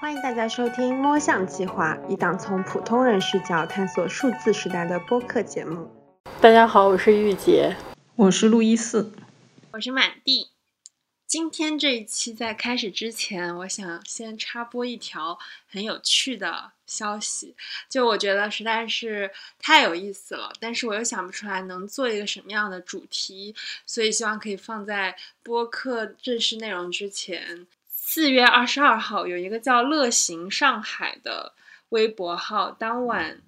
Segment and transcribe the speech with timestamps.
[0.00, 5.90] 欢迎大家收听《摸象计划》，一档从普通人视角探索数字时代的播客节目。
[6.40, 7.76] 大家好，我是玉洁，
[8.14, 9.12] 我是路易斯，
[9.72, 10.50] 我是满地。
[11.26, 15.36] 今天这一期在开始之前，我想先插播一条
[15.66, 17.56] 很有趣的消息，
[17.90, 23.52] 就我觉得实在是太有意思了，但是我又想不出来能做一个什么样的主题，
[23.84, 27.66] 所以希望可以放在播客正式内容之前。
[28.10, 31.52] 四月二十二号，有一个叫“乐行上海”的
[31.90, 33.42] 微博号，当晚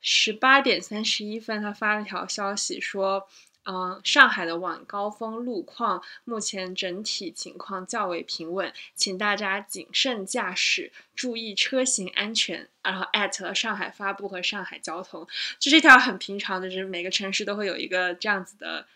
[0.00, 3.28] 十八点三十一分，他发了条消息说。
[3.68, 12.68] 嗯，上海的晚高峰路况目前整体情况较为平稳，请大家谨慎驾驶，注意车行安全。
[12.84, 15.26] 然后艾特了上海发布和上海交通，
[15.58, 18.86] 这是一条很平常的，就是每个城市都会有一个这样子的。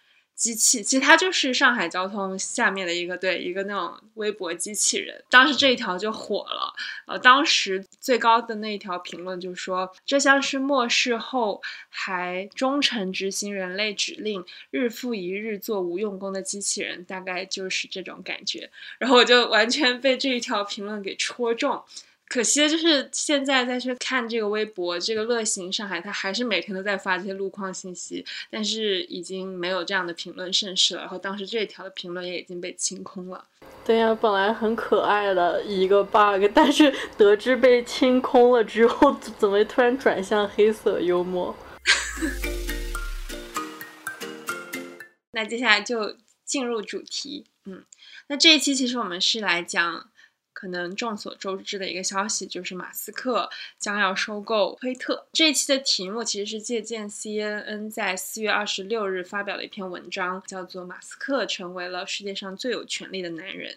[0.41, 6.73] 机器其实它就是上海交通下面的一个对一个那种微博机器人，当时这一条就火了。
[7.07, 11.61] 呃，当时最高的那一条评论就说：“这像是末世后
[11.91, 21.85] 还忠诚执行人类指令，日复一日做无用功的机器人，大概就是这种感觉。”然后我就完全被这一条评论给戳中。
[22.31, 31.01] 可惜的就是现在再去看这个微博，这个乐行上海，他还是每天都在发这些路况信息，但是已经没有这样的评论盛世了。
[31.01, 33.45] 然后当时这条的评论也已经被清空了。
[33.85, 41.57] 对呀，本来很可爱的一个 bug，但是得知被清空了之后，怎么突然转向黑色幽默？
[45.33, 47.47] 那接下来就进入主题。
[47.65, 47.83] 嗯，
[48.29, 50.07] 那这一期其实我们是来讲。
[50.53, 53.49] 可能众所周知的一个消息就是马斯克
[53.79, 55.27] 将要收购推特。
[55.33, 63.73] 这一期的题目其实是借鉴 CNN 在四月二十六日发表的一篇文章，叫做《马斯克成为了世界上最有权力的男人》。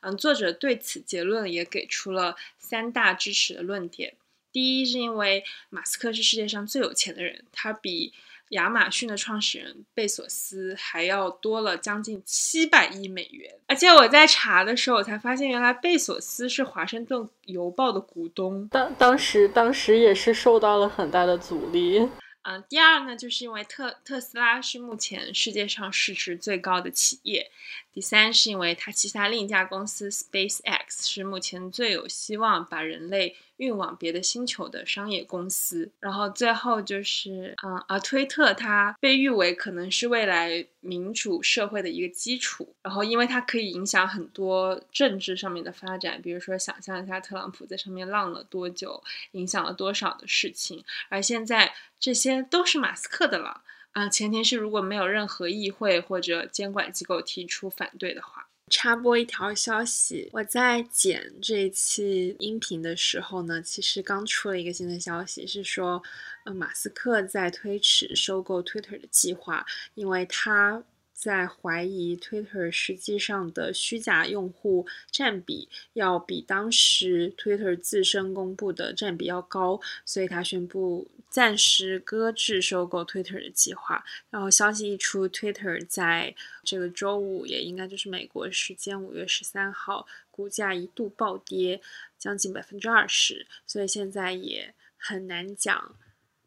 [0.00, 4.14] 嗯，作者对此结论也给出了三大支持的论点。
[4.50, 8.12] 第一，是因为马斯克是世界上最有钱的人，他比。
[8.54, 22.08] 亚马逊的创始人贝索斯还要多了将近七百亿美元，而且我在查的时候，我才发现原来贝索斯是华盛顿邮报的股东，当当时当时也是受到了很大的阻力。
[22.46, 27.50] 嗯，第二呢，就是因为特特斯拉是目前世界上市值最高的企业。
[27.90, 35.90] 第三是因为它旗下另一家公司 SpaceX 是目前最有希望把人类运往别的星球的商业公司。
[36.00, 42.74] 然后最后就是，嗯，啊推特它被誉为可能是未来民主社会的一个基础。
[42.82, 50.84] 然后因为它可以影响很多政治上面的发展，比如说想象一下特朗普在上面浪了多久，影响了多少的事情。
[51.08, 53.62] 而现在这些都是马斯克的了。
[53.92, 58.48] 啊，前提是如果没有任何议会或者监管机构提出反对的话。
[58.70, 66.02] 插播一条消息，我在剪这一期音频的时候呢，其实刚出了一个新的消息，是说，
[66.44, 69.64] 呃，马斯克在推迟收购 Twitter 的计划，
[69.94, 70.84] 因为他。
[71.16, 84.04] 在怀疑 Twitter 实际上的虚假用户占比要比当时 Twitter 自身公布的占比要高，所以他宣布暂时搁置收购 Twitter 的计划。
[84.30, 91.80] 然后消息一出，Twitter 在这个周五，也应该就是美国时间五月十三号，股价一度暴跌
[92.16, 93.48] 将近百分之二十。
[93.66, 95.96] 所以现在也很难讲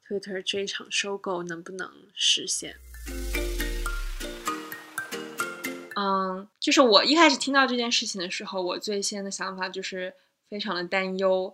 [0.08, 2.78] Twitter 这一场收购能不能实现。
[5.98, 10.14] 嗯，就是我一开始听到这件事情的时候，我最先的想法就是
[10.48, 11.54] 非常的担忧。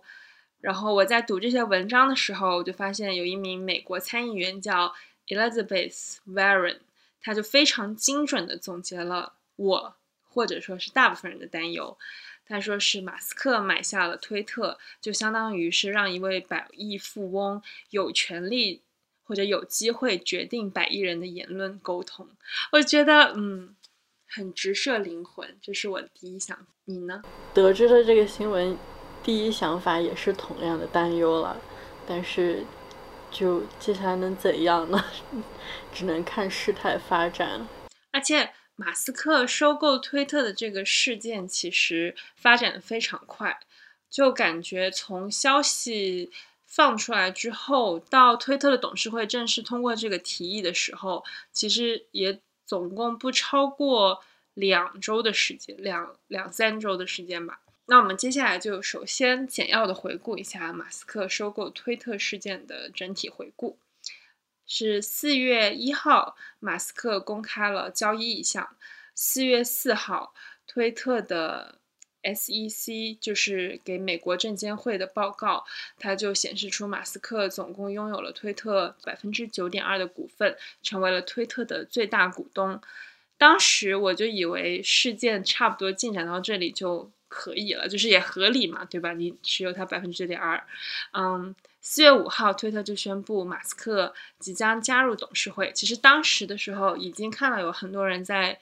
[0.64, 4.94] 然后我在读这些文章的时候，我就发现有一名美国参议员叫
[5.28, 6.78] Elizabeth Warren，
[7.20, 11.98] 他就非常精准的总结了我或者说是大部分人的担忧。
[12.46, 18.80] 他说是马斯克买下了推特，就相当于是让一位百亿富翁有权利
[19.22, 22.26] 或者有机会决定百亿人的言论沟通。
[22.72, 23.76] 我觉得，嗯。
[24.26, 26.66] 很直射灵魂，这是我的第一想。
[26.86, 27.22] 你呢？
[27.52, 28.76] 得知了这个新闻，
[29.24, 31.56] 第一想法也是同样的担忧了。
[32.06, 32.64] 但是，
[33.30, 35.04] 就接下来能怎样呢？
[35.92, 37.66] 只能看事态发展。
[38.12, 43.58] 而且，马斯克收购推特的这个事件其实发展的非常快，
[44.10, 46.30] 就感觉从消息
[46.66, 52.40] 放出来之后，到推特的董事会正式通过这个提议的时候，其实也。
[52.66, 54.22] 总共不超过
[54.54, 57.60] 两周的时间，两两三周的时间吧。
[57.86, 63.78] 那我们接下来就首先简要的回顾一下马斯克收购推特事件的整体回顾。
[64.66, 68.76] 是四月一号，马斯克公开了交易意向。
[69.14, 70.32] 四月四号，
[70.66, 71.78] 推特的
[72.22, 75.66] SEC 就是给美国证监会的报告，
[75.98, 82.80] 它就显示出马斯克总共拥有了推特百分之九点二的股份，成为了推特的最大股东。
[83.36, 89.12] 当时我就以为事件差不多进展到这里就可以了，就是也合理嘛，对吧？
[89.12, 90.64] 你持有它百分之九点二，
[91.14, 95.72] 嗯，四月五号，推特就宣布马斯克即将加入董事会。
[95.72, 98.60] 其实当时的时候已经看到有很多人在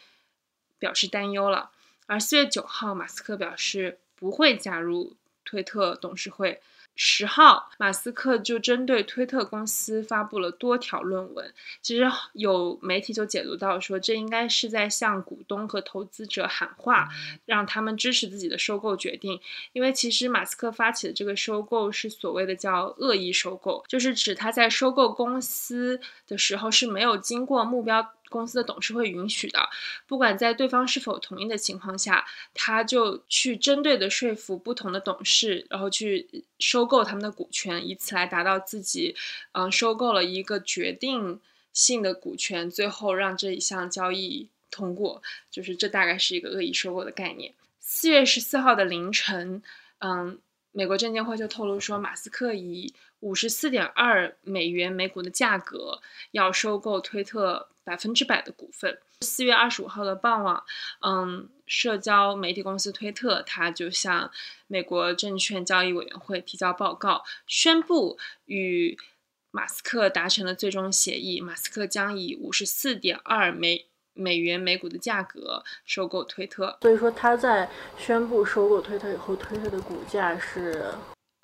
[0.78, 1.70] 表示担忧了。
[2.06, 5.14] 而四月九号，马斯克表示不会加入
[5.44, 6.62] 推特董事会。
[6.94, 11.52] 十号，马斯克就针对推特公司发布了多条论文。
[11.80, 17.08] 其实有媒体就解读到说，这应该是在向股东和投资者喊话，
[17.46, 19.40] 让他们支持自己的收购决定。
[19.72, 28.12] 因为其实马斯克发起的这个收购是所谓的叫恶意收购，就是指他在收购公司的时候是没有经过目标。
[28.32, 29.60] 公司的董事会允许的，
[30.08, 36.26] 不管在对方是否同意的情况下，他就去针对的说服不同的董事，然后去
[36.58, 39.14] 收购他们的股权，以此来达到自己，
[39.52, 41.38] 嗯，收购了一个决定
[41.72, 47.52] 性的股权，最后让这一项交易通过，就是这大概是一个恶意收购的概念。
[47.78, 49.62] 四月十四号的凌晨，
[49.98, 50.38] 嗯，
[50.72, 56.00] 美国证监会就透露说，马斯克以五十四点二美元每股的价格
[56.32, 57.68] 要收购推特。
[57.84, 59.00] 百分之百的股份。
[59.22, 60.62] 四月二十五号的傍晚，
[61.00, 64.30] 嗯，社交媒体公司推特，它就向
[64.68, 68.96] 美国证券交易委员会提交报告，宣布与
[69.50, 71.40] 马斯克达成了最终协议。
[71.40, 76.78] 马斯克将以五十四点二美美元每股的价格收购推特。
[76.82, 80.84] 所以说，他在宣布收购推特以后，推特的股价是。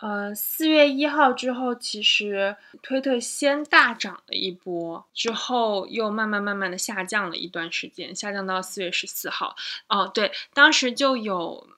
[0.00, 9.56] 呃，四月一号之后，其实推特先大涨了一波，之后又慢慢慢慢的下降了一段时间，下降到四月十四号。
[9.88, 11.68] 哦，对，当时就有，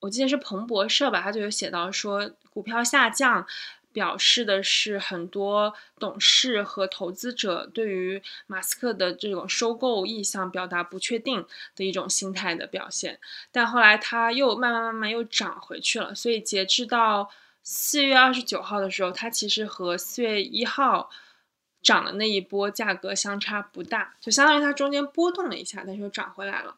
[0.00, 3.46] 我记得是彭博社吧，他就有写到说，股票下降
[3.96, 13.18] 表示的是很多董事和投资者对于马斯克的这种收购意向表达不确定的一种心态的表现。
[13.50, 17.30] 但后来它又慢慢慢慢又涨回去了，所以截至到。
[17.68, 21.10] 四月二十九号的时候，它其实和四月一号
[21.82, 26.76] 涨的那一波价格相差不大，就相当于它中间波动了一下，但是又涨回来了。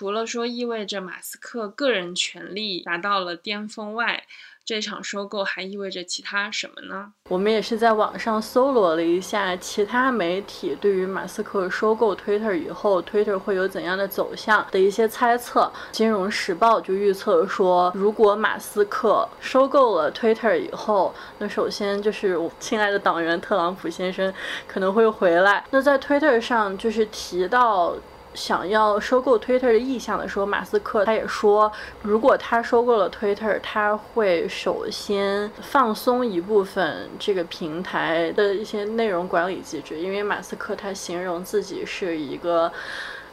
[0.00, 4.24] 除了说意味着马斯克个人权力达到了巅峰外，
[4.64, 7.12] 这场收购还意味着其他什么呢？
[7.28, 15.70] 我们也是在网上搜罗了一下其他媒体对于马斯克收购 Twitter 以后，Twitter 会有怎样的走向的一些猜测。
[15.92, 24.32] 金融时报就预测说，如果马斯克收购了 Twitter 以后，那首先就是我亲爱的党员特朗普先生
[24.66, 25.62] 可能会回来。
[25.70, 27.94] 那在 Twitter 上就是提到。
[28.34, 31.70] 想要收购 Twitter 的意向的时候，马斯克他也说，
[32.02, 42.72] 如果他收购了 Twitter，他会首先放松一部分这个平台的一些内容管理机制，因为马斯克他形容自己是一个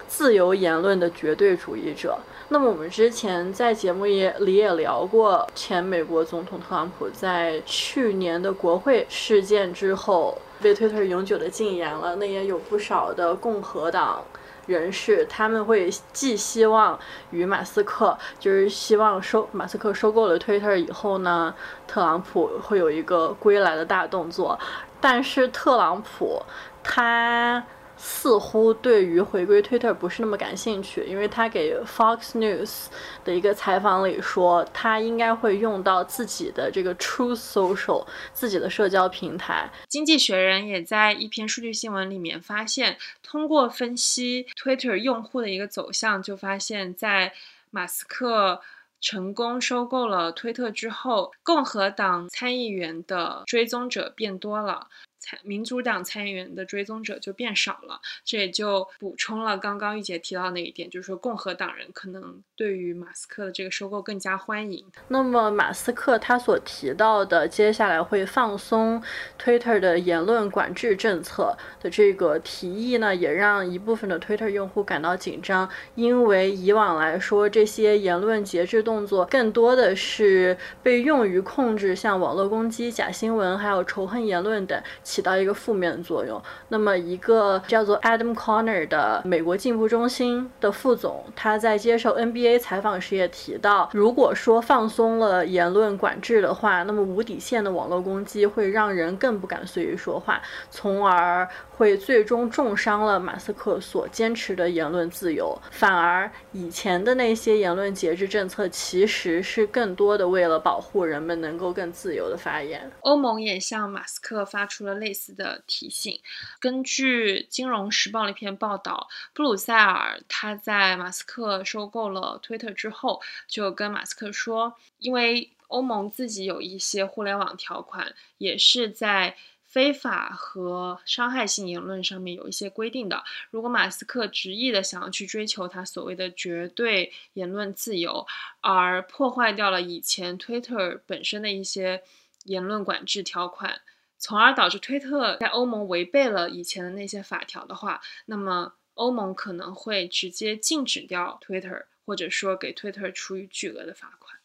[0.08, 2.18] 自由言论的绝对主义者。
[2.50, 14.24] 那么我们之前在节目也里也聊过，前美国总统特朗普在去年的国会事件之后被 Twitter 永久的禁言了，那也有不少的共和党。
[14.68, 17.00] 人士他们会寄希望
[17.32, 21.56] 于马斯克，就是希望收马斯克收购了 Twitter 以后呢，
[21.88, 24.60] 特朗普会有一个归来的大动作，
[25.02, 26.44] 但是特朗普
[26.84, 27.64] 他。
[27.98, 32.86] 似乎对于回归 Twitter 不是那么感兴趣，因为他给 Fox News
[33.26, 39.72] 的一个采访里说，他应该会用到自己的这个 True Social 自己的社交平台。
[39.88, 47.34] 经济学人也在一篇数据新闻里面发现，通过分析 Twitter 用户的一个走向，就发现，在
[47.72, 48.62] 马斯克
[49.02, 54.88] 成功收购了推特之后，共和党参议员的追踪者变多了。
[55.20, 64.86] 参民主党参议员的追踪者就变少了，这也就补充了刚刚玉姐提到那一点，就是说共和党人可能对于马斯克的这个收购更加欢迎。
[65.08, 69.02] 那么马斯克他所提到的接下来会放松
[69.42, 84.82] Twitter 的言论管制政策的这个提议呢，也让一部分的 Twitter 用户感到紧张，因为以往来说这些言论节制动作更多的是被用于控制像网络攻击、假新闻还有仇恨言论等。
[85.08, 86.42] 起到一个负面的作用。
[86.68, 105.58] 那么，一个叫做 Adam Conner 的美国进步中心的副总，他在接受 NBA 采访时也提到，如果说放松了言论管制的话，那么无底线的网络攻击会让人更不敢随意说话，从而会最终重伤了马斯克所坚持的言论自由。
[105.72, 112.92] 反而以前的那些言论节制政策，其实是更多的为了保护人们能够更自由的发言。
[113.02, 116.20] 欧盟也向马斯克发出了类似的提醒。
[116.60, 129.36] 根据《金融时报》的一篇报道，布鲁塞尔他在马斯克收购了推特之后，就跟马斯克说，因为欧盟自己有一些互联网条款，也是在。
[129.70, 133.22] 非法和伤害性言论上面有一些规定的。
[133.52, 138.26] 如果马斯克执意的想要去追求他所谓的绝对言论自由，
[138.62, 142.02] 而破坏掉了以前 Twitter 本身的一些
[142.46, 143.82] 言论管制条款，
[144.18, 154.38] 从而导致推特在欧盟违背了以前的那些法条的话，那么欧盟可能会直接禁止掉 Twitter，或者说给 Twitter 处以巨额的罚款。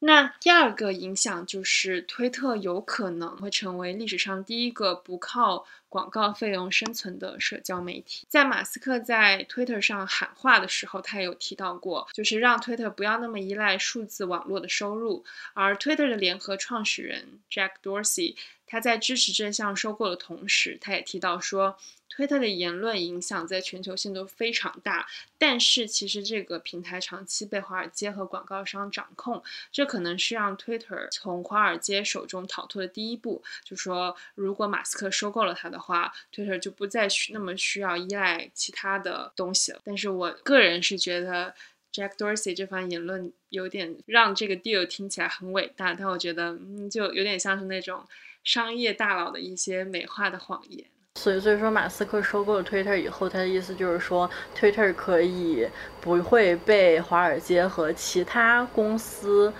[0.00, 8.26] 那第二个影响就是，推特有可能会成为历史上第一个不靠广告费用生存的社交媒体。
[8.28, 15.24] 在马斯克在推特上喊话的时候，他有提到过，就是让推特不要那么依赖数字网络的收入。
[15.54, 21.76] 而推特的联合创始人 Jack Dorsey，他在支持这项收购的同时，他也提到说。
[22.08, 25.06] 推特的言论影响在全球性都非常大，
[25.36, 33.42] 但是其实这个平台长期被华尔街和广告商掌控，这可能是让推特从华尔街手中逃脱的第一步。
[33.64, 39.80] 就说如果马斯克收购了它的话推特就不再需那么需要依赖其他的东西了。
[39.84, 41.54] 但是我个人是觉得
[41.92, 48.06] Jack Dorsey 这番言论有点让这个 deal 听起来很伟大，但我觉得嗯，就有点像是那种
[48.46, 50.86] 商业大佬的一些美化的谎言。
[51.16, 55.68] 所以，所以说，马斯克收购了 Twitter 以后，他的意思就是说，Twitter 可以
[56.00, 59.52] 不会被华尔街和其他公司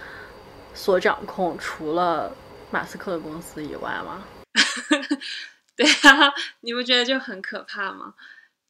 [0.75, 2.31] 所掌控，除了
[2.71, 4.25] 马斯克的公司以外吗？
[5.75, 8.15] 对啊，你不觉得就很可怕吗？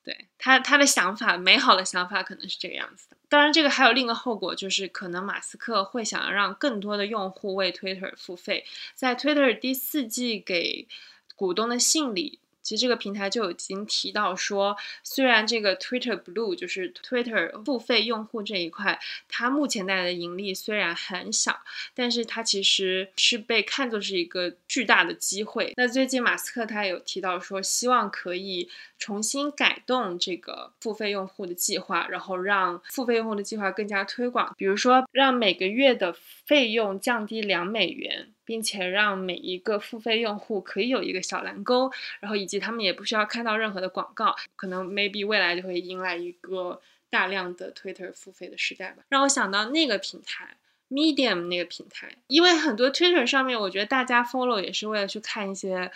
[0.06, 3.16] 对他，他的想法，美好的想法可能是这个样子的。
[3.28, 8.64] 当然，这个还有另一个后果，就是可能马斯克会想要让更多的用户为 Twitter 付费。
[8.94, 10.86] 在 Twitter 第四季给
[11.34, 12.38] 股东的信里。
[12.62, 21.60] 其实这个平台就已经提到说，虽然这个 Twitter Blue 就是 Twitter 付费用户这一块，它目前带来的盈利虽然很小，
[21.94, 25.73] 但是它其实是被看作是一个巨大的机会。
[25.75, 28.68] 那最近马斯克他有提到说，希望可以
[28.99, 38.35] 重新改动这个付费用户的计划，然后让付费用户的计划更加推广，比如说让每个月的费用降低两美元。
[38.47, 41.90] 并且让每一个付费用户可以有一个小蓝勾，
[42.21, 46.80] 然后以及他们也不需要看到任何的广告，可能 maybe 未来就会迎来一个
[47.11, 49.02] 大量的 Twitter 付费的时代吧。
[49.09, 50.56] 让我想到那个平台
[50.90, 55.90] Medium 那个平台，因为很多 Twitter 上面，我觉得大家 follow 也是为了去看一些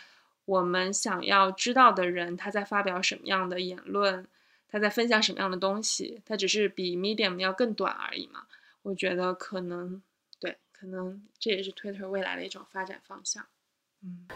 [0.45, 4.27] 我们想要知道的人他在发表什么样的言论，
[4.69, 8.47] 他在分享什么样的东西，他只是比 Medium 要更短而已嘛。
[8.83, 10.03] 我觉得可能
[10.39, 10.57] 对。
[10.73, 13.45] 可能这也是 Twitter 未来的一种发展方向，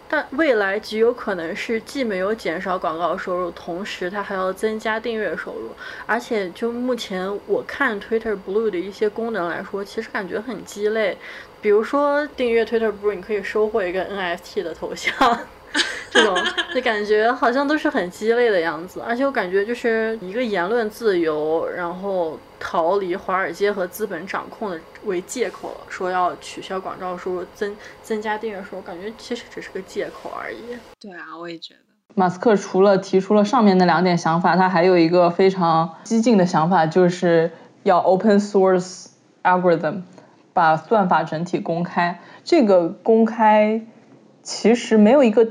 [0.06, 5.70] 但未来极有可能是既没有减少广告收入，同时它还要增加订阅收入，
[6.06, 11.16] 而且就目前我看 Twitter Blue 的一些功能来说，其实感觉很鸡肋，
[11.62, 15.46] 比如说订阅 Twitter Blue，你可以收获一个 NFT 的头像。
[16.10, 16.36] 这种
[16.72, 30.58] 就感觉好像都是很鸡肋的样子，而且我感觉就是一个言论自由，然后逃离华尔街和资本掌控的为借口，说要取消广告收入、增增加订阅数，我感觉其实只是个借口而已。
[31.00, 31.80] 对啊，我也觉得。
[32.14, 37.50] 马斯克除了提出了上面那两点想法，他还有一个非常激进的想法，就是
[37.82, 39.06] 要 open source
[39.42, 40.02] algorithm，
[40.52, 42.20] 把算法整体公开。
[42.44, 43.84] 这个公开
[44.44, 45.48] 其实没有一个。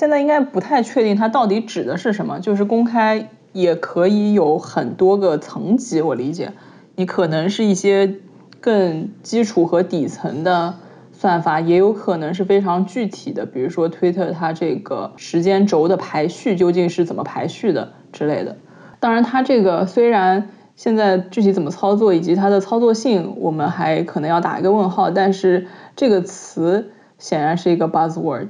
[0.00, 6.54] 现在应该不太确定它到底指的是什么，就是公开也可以有很多个层级，我理解，
[6.96, 8.14] 你可能是一些
[8.62, 10.76] 更基础和底层的
[11.12, 18.56] 算法，也有可能是非常具体的，比如说推特它这个时间轴的排序究竟是怎么排序的之类的。
[19.00, 28.48] 当然，它这个虽然现在具体怎么操作以及它的操作性，我们还可能要打一个问号，但是这个词显然是一个 buzzword。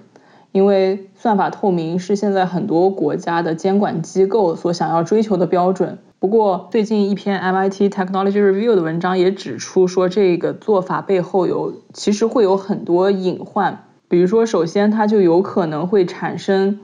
[0.53, 5.99] 因为算法透明是现在很多国家的监管机构所想要追求的标准。
[6.19, 13.85] 不过，最近一篇 MIT Technology Review 的文章也指出说，这个做法背后有其实会有很多隐患。
[14.09, 16.81] 比如说，首先它就有可能会产生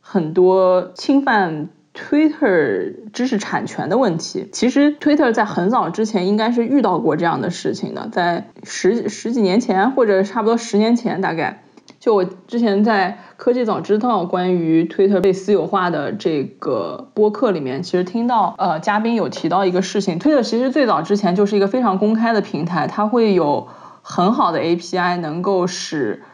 [0.00, 4.48] 很多侵犯 Twitter 知识产权的问题。
[4.52, 11.62] 其实 Twitter 在很早之前应该是遇到过这样的事情的，在十十几年前或者差不多十年前，大概
[12.02, 23.68] 就我之前在科技早知道关于 Twitter 被私有化的这个播客里面，其实听到呃嘉宾有提到一个事情，Twitter 其实最早之前就是一个非常公开的平台，它会有
[24.02, 26.24] 很好的 API 能够使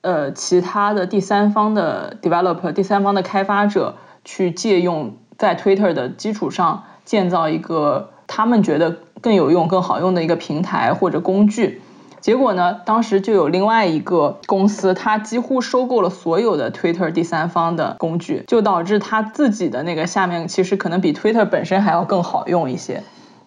[0.00, 11.82] 呃，其他的第三方的 developer、第三方的开发者去借用在 Twitter 的基础上建造一个他们觉得更有用、更好用的一个平台或者工具。
[12.20, 23.02] 结果呢，当时就有另外一个公司，它几乎收购了所有的 Twitter 第三方的工具，就导致它自己的那个下面其实可能比 Twitter 本身还要更好用一些。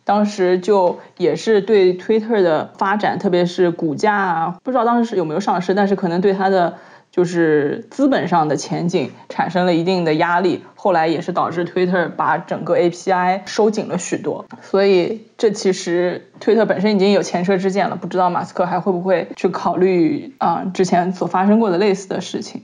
[0.06, 6.74] 当时就也是对 Twitter 的发展，特别是股价啊，不知道当时是有没有上市，但是可能对它的
[7.14, 10.64] 就是资本上的前景产生了一定的压力。
[10.76, 14.46] 后来也是导致 Twitter 把整个 API 收紧了许多。
[14.64, 22.64] 所以这其实 Twitter 本身已经有前车之鉴了，不知道马斯克还会不会去考虑啊之前所发生过的类似的事情。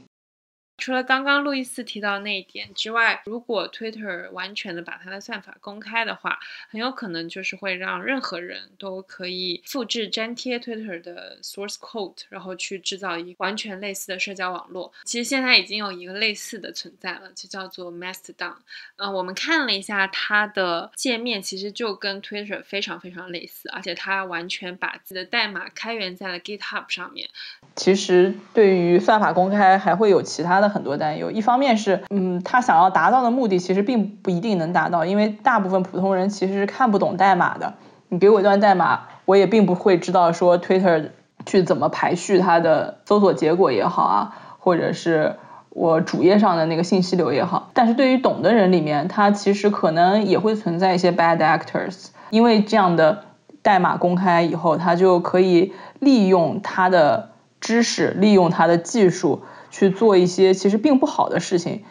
[0.79, 14.93] 除了刚刚路易斯提到那一点之外，如果 Twitter 完全的把它的算法公开的话，很有可能就是会让任何人都可以复制粘贴 Twitter 的 source code，然后去制造一完全类似的社交网络。
[15.03, 18.55] 其实现在已经有一个类似的存在了，就叫做 Mastodon。
[18.95, 27.27] 嗯，我们看了一下它的界面，其实就跟 Twitter 非常非常类似，而且它完全把自己的代码开源在了 GitHub 上面。
[27.75, 37.73] 其实对于算法公开还会有其他的很多担忧，一方面是，嗯，他想要达到的目的其实并不一定能达到，因为大部分普通人其实是看不懂代码的。
[38.07, 41.09] 你给我一段代码，我也并不会知道说 Twitter
[41.45, 45.35] 去怎么排序它的搜索结果也好啊，或者是
[45.69, 47.69] 我主页上的那个信息流也好。
[47.73, 53.25] 但是对于懂的人里面，他其实可能也会存在一些 bad actors，因为这样的
[53.61, 57.29] 代码公开以后，他就可以利用他的。
[57.61, 61.83] 知识利用它的技术去做一些其实并不好的事情，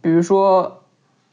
[0.00, 0.82] 比如说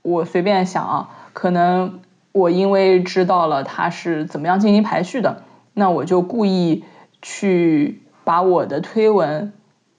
[0.02, 2.00] 我随便想啊，可能
[2.32, 5.44] 我因为知道了它是怎么样进行排序的，
[5.74, 6.84] 那我就故意
[7.22, 9.54] 去把我的推文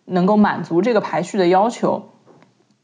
[0.05, 2.11] 能够满足这个排序的要求，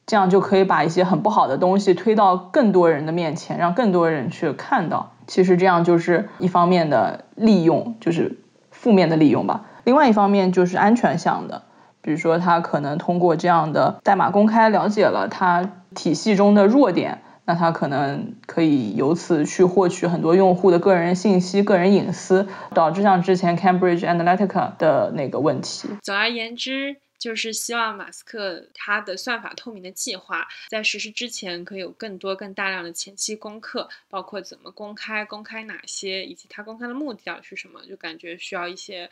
[0.06, 5.12] 这样就可以把一些很不好的东西推到更多人的面前，让更多人去看到。
[5.26, 8.38] 其实这样就是一方面的利用，就是
[8.70, 9.66] 负面的利用吧。
[9.84, 11.64] 另外一方面就是安全向的，
[12.08, 25.90] 比如说他可能通过这样的代码公开了解了他体系中的弱点，那他可能可以由此去获取很多用户的个人信息、个人隐私，导致像之前 Cambridge Analytica 的那个问题。
[26.02, 39.10] 总而言之，就是希望马斯克他的算法透明的计划在实施之前，可以有更多、更大量的前期功课，包括怎么公开、公开哪些，以及他公开的目的到底是什么，就感觉需要一些。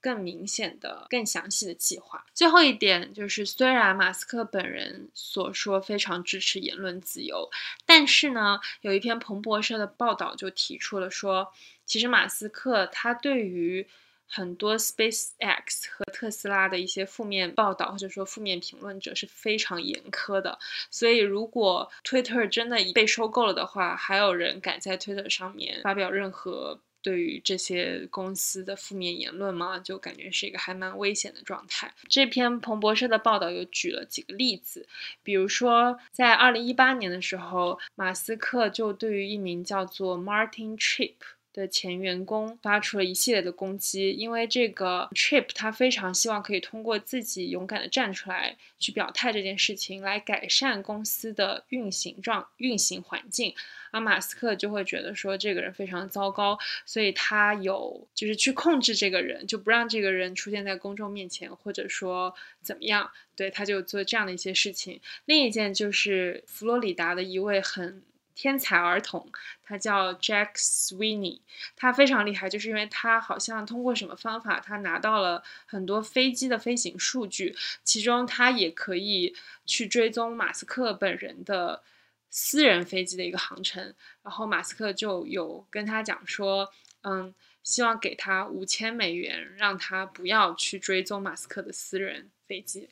[0.00, 2.24] 更明显的、更详细的计划。
[2.34, 7.50] 最后一点就是，虽然马斯克本人所说非常支持言论自由，
[7.84, 11.52] 但是呢，有一篇彭博社的报道就提出了说，
[11.84, 13.86] 其实马斯克他对于
[14.26, 20.58] 很多 SpaceX 和特斯拉的一些负面报道或者说负面评论者是非常严苛的。
[20.90, 26.80] 所以，如果 Twitter 真的被收购了的话，还有人敢在 Twitter 上面发表任何？
[27.08, 31.90] 对于这些公司的负面言论嘛，就感觉是一个还蛮危险的状态。
[32.06, 34.86] 这篇彭博社的报道又举了几个例子，
[35.22, 41.14] 比如说在二零一八年的时候，马斯克就对于一名叫做 Martin Trip
[41.52, 53.54] 的前员工发出了一系列的攻击，因为这个 Trip 他非常希望可以通过自己勇敢的站出来去表态这件事情，来改善公司的运行状运行环境。
[53.90, 65.00] 而马斯克就会觉得说这个人非常糟糕，所以他有就是去控制这个人，就不让这个人出现在公众面前，或者说怎么样，对，他就做这样的一些事情。
[65.24, 68.02] 另一件就是佛罗里达的一位很
[68.38, 69.30] 天才儿童，
[69.64, 71.40] 他叫 Jack Sweeney，
[71.74, 79.34] 他非常厉害，就是因为他好像通过什么方法，他拿到了很多飞机的飞行数据，其中他也可以
[79.66, 81.82] 去追踪马斯克本人的。
[82.30, 86.70] 私人飞机的一个航程，然后马斯克就有跟他讲说，
[87.00, 92.88] 嗯，希望给他五千美元，让他不要去追踪马斯克的私人飞机。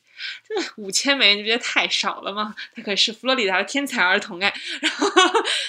[0.47, 2.55] 这五千美元你不觉得太少了吗？
[2.75, 4.51] 他可是佛罗里达的天才儿童哎。
[4.81, 5.07] 然后，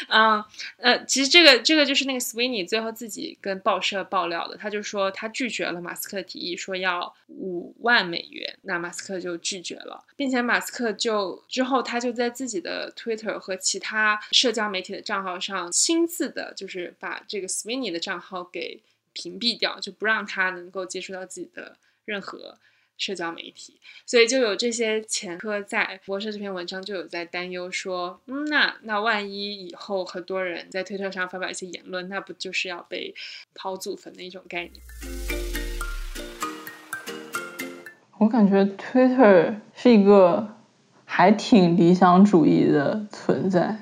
[0.09, 0.45] 嗯
[0.77, 18.81] 呃，其实这个这个就是那个 Sweeney 最后自己跟报社爆料的，他就说他拒绝了马斯克的提议，说要五万美元，那马斯克就拒绝了，并且马斯克就之后他就在自己的 Twitter 和其他社交媒体的账号上亲自的，就是把这个 Sweeney 的账号给
[19.13, 22.57] 屏蔽掉，就不让他能够接触到自己的任何。
[22.99, 26.01] 社交媒体，所以就有这些前科在。
[26.05, 33.15] 博士这篇文章就有在担忧说，嗯，那那万一以后很多人在推特上发表一些言论，那不就是要被
[33.55, 34.73] 抛祖坟的一种概念？
[38.19, 40.57] 我感觉 Twitter 是一个
[41.05, 43.77] 还挺理想主义的存在，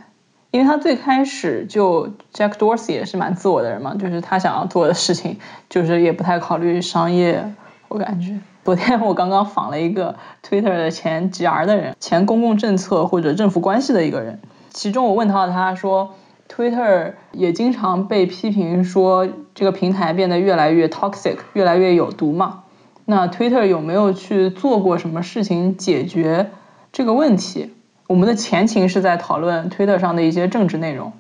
[0.51, 5.39] 因为他最开始就 Jack Dorsey 也是蛮自我的人嘛，就是他想要做的事情，
[5.71, 7.55] 就是也不太考虑商业，
[7.89, 8.39] 我感觉。
[8.67, 14.41] 昨天我刚刚访了一个 Twitter 的前 GR 的人，前公共政策或者政府关系的一个人。
[14.71, 16.17] 其中我问到他说
[16.49, 22.65] ，Twitter 也经常被批评说这个平台变得越来越 toxic，越来越有毒嘛？
[23.05, 26.51] 那 Twitter 有没有去做过什么事情解决
[26.91, 27.73] 这个问题？
[28.09, 31.13] 我们的前情是在讨论 Twitter 上的一些政治内容。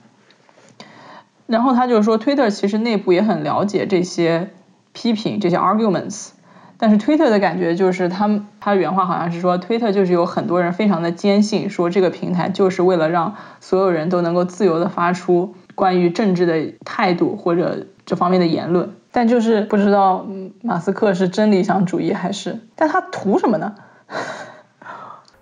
[1.47, 4.51] 然后他就说，Twitter 其实内部也很了解这些
[4.93, 6.31] 批评，这些 arguments。
[6.79, 18.91] 但是推特的感觉就是，他他原话好像是说推特就是有很多人非常的坚信，说这个平台就是为了让所有人都能够自由的发出关于政治的态度或者这方面的言论。
[19.11, 20.27] 但就是不知道
[20.63, 23.75] 马斯克是真理想主义还是，但他图什么呢？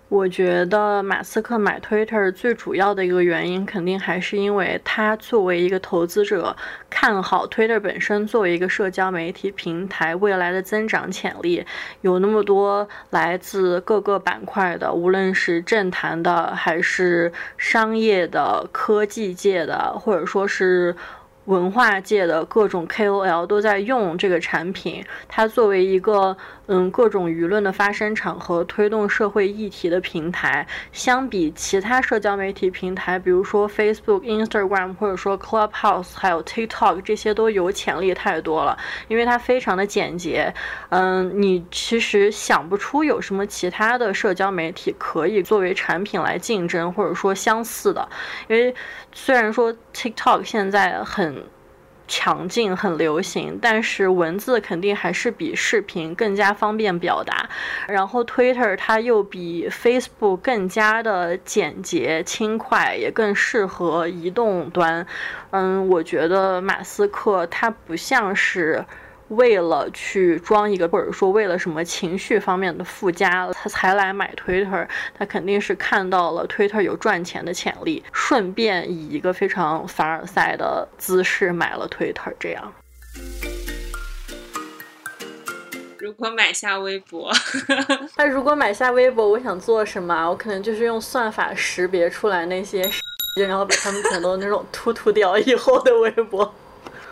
[0.07, 6.55] 我觉得马斯克买 Twitter 最主要的一个原因，肯定还是因为他作为一个投资者，
[6.91, 11.65] 看好 Twitter 本身作为一个社交媒体平台未来的增长潜力，
[12.01, 20.95] 有那么多来自各个板块的，无论是政坛的，还是商业的、科技界的，或者说是。
[21.45, 26.35] 文化界的各种 KOL 都在用这个产品，它作为一个
[26.67, 40.53] 嗯各种舆论的发声场合推动社会议题的平台，相比其他社交媒体平台，比如说 Facebook、Instagram 或者说 Clubhouse，还有 TikTok 这些都有潜力太多了，因为它非常的简洁，
[40.89, 48.07] 嗯，你其实想不出有什么其他的社交媒体可以作为产品来竞争或者说相似的，
[48.47, 48.73] 因为
[49.13, 51.43] 虽然说 TikTok 现在很。
[52.07, 57.49] 强劲很流行，但是文字肯定还是比视频更加方便表达。
[57.87, 65.05] 然后 Twitter 它又比 Facebook 更加的简洁轻快，也更适合移动端。
[65.51, 68.85] 嗯，我觉得马斯克他不像是。
[69.29, 74.87] 为了去装一个，或者说为了什么情绪方面的附加，他才来买 Twitter。
[75.17, 82.31] 他肯定是看到了 Twitter 有赚钱的潜力，顺便以一个非常凡尔赛的姿势买了 Twitter。
[82.39, 82.71] 这样，
[85.97, 87.31] 如果买下微博，
[88.17, 90.29] 那如果买下微博，我想做什么？
[90.29, 92.87] 我可能就是用算法识别出来那些，
[93.47, 96.53] 然后把他们全都那种突突掉以后的微博。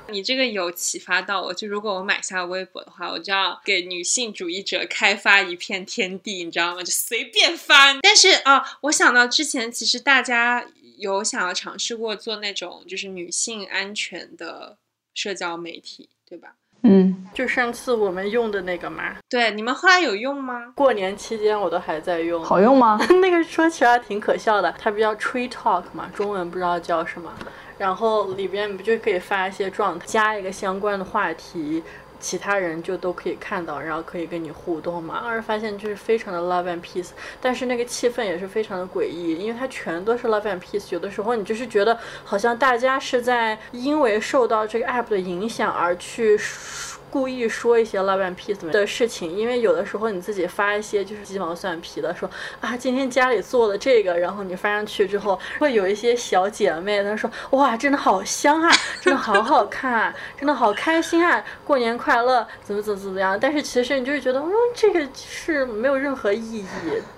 [0.09, 6.81] 你这个有启发到我，就如果我买下微博的话，我就要给女性主义者开发一片天地，你知道吗？
[6.83, 7.99] 就随便翻。
[8.01, 10.65] 但是啊，我想到之前其实大家
[10.97, 14.77] 有想要尝试过做那种就是女性安全的
[15.13, 16.55] 社交媒体，对吧？
[16.85, 19.15] 嗯，就上次我们用的那个嘛。
[19.29, 20.73] 对，你们后来有用吗？
[20.75, 22.43] 过年期间我都还在用。
[22.43, 22.99] 好用吗？
[23.21, 27.33] 那个说起来挺可笑的，它不叫 tree talk 嘛，中文不知道叫什么。
[27.77, 31.83] 然后里边不就可以发一些状态，加一个相关的话题，
[32.19, 35.21] 其他人就都可以看到，然后可以跟你互动嘛。
[35.23, 37.09] 当时发现就是非常的 love and peace，
[37.41, 46.39] 但是那个气氛也是非常的诡异，因为它全都是 love and peace，有的时候你就是觉得好像大家是在因为受到这个 app 的影响而去。
[47.13, 52.27] 故意说一些 love and peace 的事情，因为有的时候你自己发一些就是鸡毛蒜皮的，说
[52.59, 63.37] 啊今天家里做了这个，然后你发上去之后，会有一些小姐妹她说哇真的好香啊，真的好好看啊，真的好开心啊，过年快乐，怎么怎么怎么样？
[63.39, 66.65] 但是其实你就是觉得嗯这个是没有任何意义，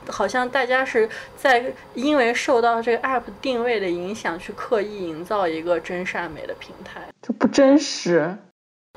[0.10, 8.36] 好像大家是在因为受到这个 app 定位的影响去刻意营造一个真善美的平台，就不真实。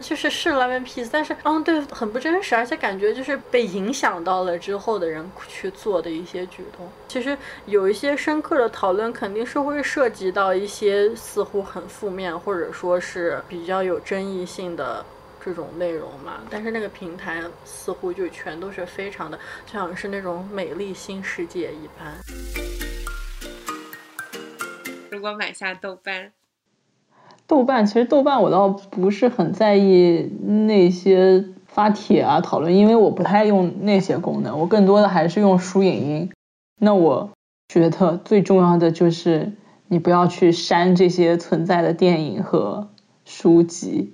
[0.01, 6.91] 就是是 love and peace，但是嗯，对，很不真实，而且感觉就是被影响到了之后的人去做的一些举动。
[7.09, 15.05] 其实有一些深刻的讨论，肯定是会涉及到一些似乎很负面或者说是比较有争议性的。
[15.41, 22.19] 这种内容嘛，但是那个平台似乎就全都是非常的，就像是那种美丽新世界一般。
[25.11, 26.31] 如果买下豆瓣，
[27.49, 30.31] 豆瓣其实豆瓣我倒不是很在意
[30.67, 36.31] 那些发帖啊讨论，因为我不太用那些功能，我更多的还是用书影音。
[36.79, 37.31] 那我
[37.69, 39.55] 觉得最重要的就是
[39.89, 42.91] 你不要去删这些存在的电影和
[43.25, 44.13] 书籍，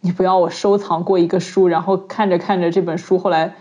[0.00, 3.54] 你不要我收藏过一个书，然后看着看着这本书，后来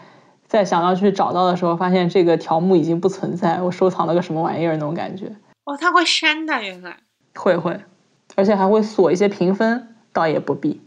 [0.45, 5.37] 再想要去找到的时候，发现这个条目已经不存在，我收藏了个什么玩意儿那种感觉。
[5.63, 6.97] 哦，他会删的，原来
[7.33, 7.79] 会会，
[8.35, 10.81] 而且还会锁一些评分，倒也不必。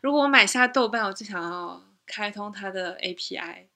[0.00, 3.66] 如果我买下豆瓣，我就想要开通它的 API，然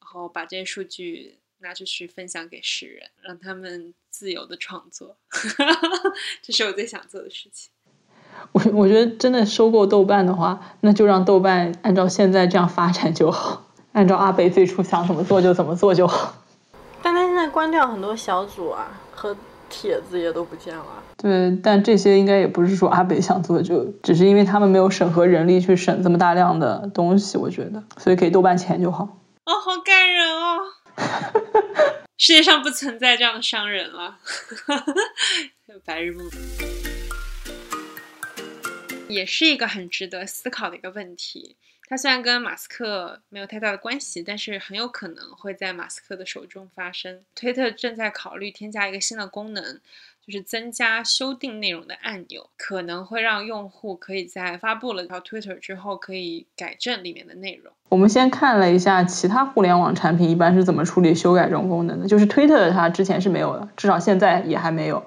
[0.00, 5.16] 后把这些数据拿出去分享给世人，让他们自由的创作，
[6.42, 7.70] 这是我最想做的事情。
[8.52, 16.34] 我我觉得真的收购豆瓣的话，那就让豆瓣按照现在这样发展就好，按照阿北最初想怎么做就怎么做就好。
[17.02, 19.36] 但他现在关掉很多小组啊和。
[19.70, 20.84] 帖子也都不见了。
[21.16, 29.04] 对，但这些应该也不是说阿北想做，就只是因为他们没有审核人力去审这么大量的东西，我觉得，所以给豆瓣钱就好。
[29.44, 30.58] 哦，好感人哦！
[32.18, 34.18] 世界上不存在这样的商人了。
[35.86, 36.28] 白日梦
[39.08, 41.56] 也是一个很值得思考的一个问题。
[41.90, 47.22] 它虽然跟马斯克没有太大的关系，但是很有可能会在马斯克的手中发生。
[47.34, 49.80] 推特正在考虑添加一个新的功能，
[50.24, 57.72] 就是增加修订内容的按钮，可能会让用户可以在发布了条 Twitter 之后，可以改正里面的内容。
[57.88, 65.04] 我们先看了一下其他互联网产品一般是怎么处理修改这种功能的，就是推特它之前是没有的，至少现在也还没有。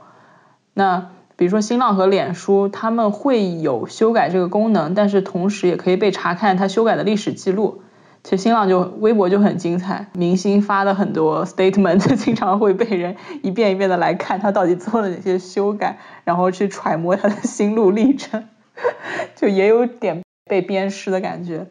[0.73, 1.11] 那
[1.43, 7.81] 比如说新浪和脸书，他们会有修改这个功能，但是同时也可以被查看它修改的历史记录。
[8.23, 18.45] 其实新浪就微博就很精彩，明星发的很多 statement 经常会被人一遍一遍的来看他到底做了哪些修改，然后去揣摩他的心路历程，
[19.35, 21.67] 就也有点被鞭尸的感觉。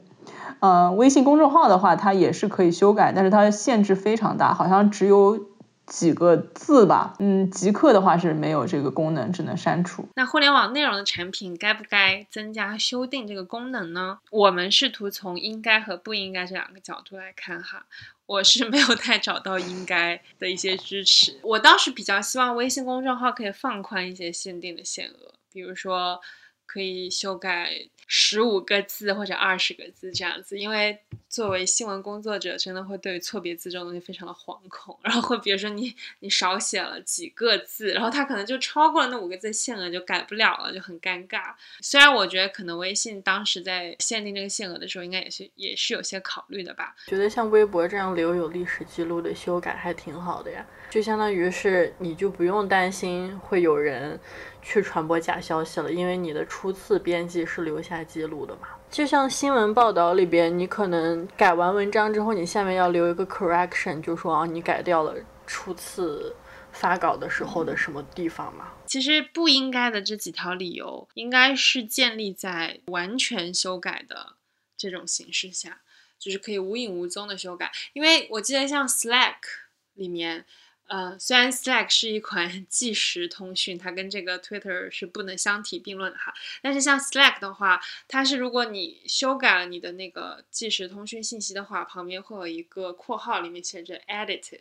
[0.60, 5.46] 嗯，微信公众号的话，它也是可以修改，但是它的限制非常大，好像只有。
[5.92, 10.08] 几个字吧，嗯，极客的话是没有这个功能，只能删除。
[10.16, 14.18] 那互联网内容的产品该不该增加修订这个功能呢？
[14.30, 17.84] 我们试图从应该和不应该这两个角度来看哈，
[18.24, 21.38] 我是没有太找到应该的一些支持。
[21.42, 26.18] 我倒是比较希望微信公众号可以放宽一些限定的限额，比如说
[26.64, 27.68] 可以修改。
[28.14, 30.98] 十五个字或者二十个字这样子，因为
[31.30, 34.94] 作为新闻工作者，真的会对错别字这种东西非常的惶恐。
[35.02, 41.54] 然后会比如说你你少写了几个字，然后他可能就超过了那五个字限额就改不了了，就很尴尬。
[41.80, 46.94] 虽然我觉得可能微信当时在限定这个限额的时候，应该也是也是有些考虑的吧。
[47.06, 54.20] 觉得像微博这样留有历史记录的修改还挺好的呀，就相当于是你就不用担心会有人。
[54.62, 58.68] 去传播假消息了，因为你的初次编辑是留下记录的嘛。
[58.88, 66.34] 就像新闻报道里边，你可能改完文章之后，你下面要留一个 correction，就说啊，你改掉了初次
[66.70, 68.72] 发稿的时候的什么地方嘛。
[68.86, 74.34] 其实不应该的这几条理由，应该是建立在完全修改的
[74.76, 75.80] 这种形式下，
[76.18, 77.72] 就是可以无影无踪的修改。
[77.94, 79.36] 因为我记得像 Slack
[79.94, 80.46] 里面。
[80.92, 86.34] 呃，虽然 Slack 是一款即时通讯，它跟这个 Twitter 是不能相提并论的哈。
[86.60, 94.60] 但是像 Slack 的话，它是如果你修改了你的那个即时通讯信息的话，旁边会有一个括号，里面写着 edited，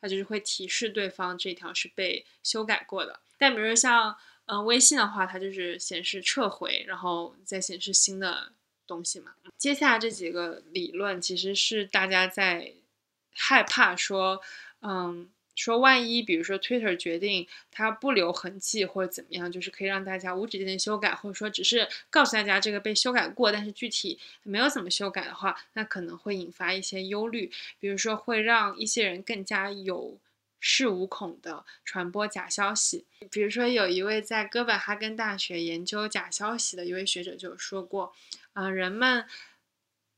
[0.00, 3.20] 它就是会提示对方这条是被修改过的。
[3.38, 8.50] 但比如说像嗯微信的话，它就是显示撤回，然后再显示新的
[8.84, 9.30] 东西嘛。
[9.56, 12.72] 接下来这几个理论其实是大家在
[13.32, 14.42] 害怕说，
[14.82, 15.30] 嗯。
[15.58, 30.16] 说万一，比如说 Twitter 决定它不留痕迹或者怎么样，就是可以让大家无止境的修改，或者说只是告诉大家这个被修改过，但是具体没有怎么修改的话，那可能会引发一些忧虑，比如说会让一些人更加有
[30.62, 33.04] 恃无恐的传播假消息。
[33.30, 38.12] 比如说有一位在哥本哈根大学研究假消息的一位学者就说过，
[38.52, 39.26] 啊，人们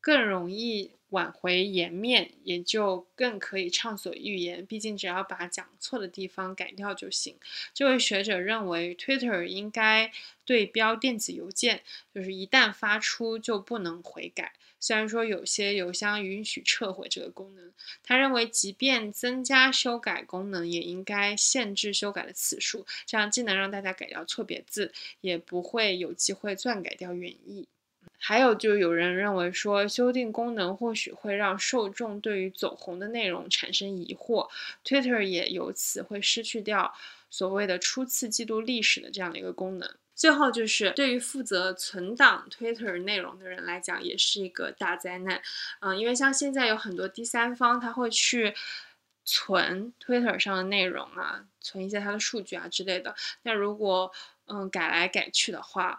[0.01, 0.93] 更容易。
[1.11, 4.65] 挽回颜面，也就更可以畅所欲言。
[4.65, 7.35] 毕竟只要把讲错的地方改掉就行。
[7.75, 10.13] 这位学者认为，Twitter 应该
[10.45, 11.83] 对标电子邮件，
[12.15, 14.53] 就是一旦发出就不能悔改。
[14.79, 17.73] 虽然说有些邮箱允许撤回这个功能，
[18.05, 27.67] 他认为即便增加修改功能，也应该限制修改的次数，这样既能让大家改掉错别字，也不会有机会篡改掉原意。
[28.19, 34.49] 还有就有人认为说，修订功能或许会让受众对于走红的内容产生疑惑
[34.85, 36.95] ，Twitter 也由此会失去掉
[37.31, 39.91] 所谓的初次记录历史的这样的一个功能。
[40.15, 45.41] 最后就是对于负责存档 Twitter 内容的人来讲，也是一个大灾难。
[45.81, 48.55] 嗯，因为像现在有很多第三方，他会去
[49.25, 53.17] 存 Twitter 上的内容啊，存一些它的数据啊之类的。
[53.45, 54.13] 那如果
[54.45, 55.99] 嗯改来改去的话，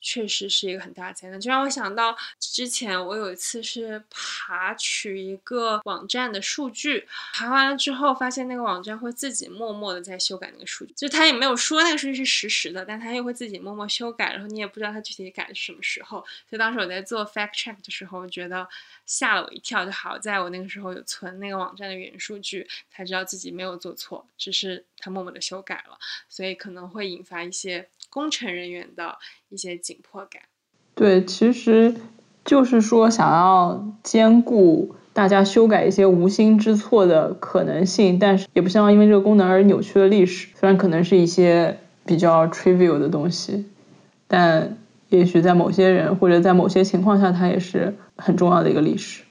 [0.00, 16.18] 确实是一个很大的灾难，就让我想到之前我有一次是爬取一个网站的数据，爬完了之后发现那个网站会自己默默的在修改那个数据，就他也没有说那个数据是实时的，但他又会自己默默修改，然后你也不知道他具体改的是什么时候。
[16.48, 18.66] 所以当时我在做 fact check 的时候，我觉得
[19.04, 19.84] 吓了我一跳。
[19.84, 27.88] 就好在我那个时候有存那个网站的原数据，才知道自己没有做错，只是他默默的修改了，所以可能会引发一些。
[28.10, 29.16] 工程人员的
[29.48, 30.42] 一些紧迫感，
[30.94, 31.94] 对，其实
[32.44, 40.48] 就是说想要兼顾大家修改一些无心之错的可能性，但是也不希望因为这个功能而扭曲了历史。
[40.56, 43.66] 虽然可能是一些比较 trivial 的东西，
[44.26, 44.76] 但
[45.08, 49.22] 也许在某些人或者在某些情况下，它也是很重要的一个历史。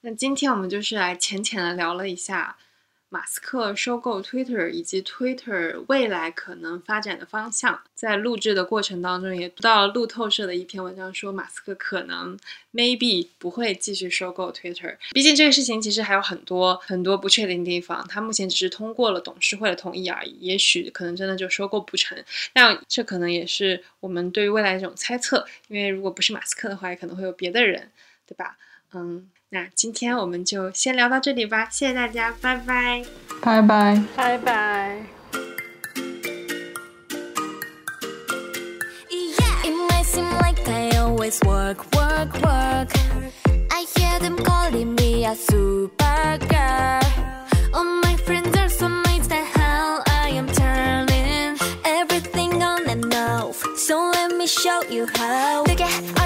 [0.00, 2.56] 那今天我们就是来浅浅的聊了一下。
[3.12, 12.38] 马斯克收购 Twitter 以及 Twitter 未来可能发展的方向，在录制的过程当中也读到了路透社的一篇文章，说马斯克可能
[12.72, 14.96] maybe 不会继续收购 Twitter。
[15.10, 22.16] 毕竟这个事情其实还有很多很多不确定的地方，他目前只是通过了董事会的同意而已，也许可能真的就收购不成。
[22.52, 27.90] 但这可能也是我们对于未来的一种猜测，因为如果不是马斯克的话，也可能会有别的人，
[28.24, 28.56] 对吧？
[28.92, 29.28] 嗯。
[29.52, 33.04] 那今天我们就先聊到这里吧，谢谢大家，拜拜，
[33.42, 35.02] 拜拜，拜拜。
[54.50, 55.62] show you how.
[55.64, 56.19] Look at